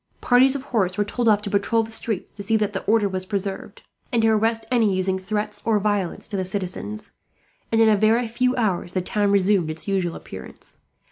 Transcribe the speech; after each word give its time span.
Parties 0.19 0.55
of 0.55 0.63
horse 0.63 0.97
were 0.97 1.05
told 1.05 1.29
off 1.29 1.43
to 1.43 1.49
patrol 1.51 1.83
the 1.83 1.91
streets, 1.91 2.31
to 2.31 2.41
see 2.41 2.57
that 2.57 2.89
order 2.89 3.07
was 3.07 3.23
preserved, 3.23 3.83
and 4.11 4.23
to 4.23 4.29
arrest 4.29 4.65
any 4.71 4.91
using 4.95 5.19
threats 5.19 5.61
or 5.63 5.77
violence 5.79 6.27
to 6.29 6.35
the 6.35 6.43
citizens; 6.43 7.11
and 7.71 7.79
in 7.79 7.87
a 7.87 7.95
very 7.95 8.27
few 8.27 8.55
hours 8.55 8.93
the 8.93 9.01
town 9.03 9.29
resumed 9.31 9.69
its 9.69 9.87
usual 9.87 10.15
appearance. 10.15 10.79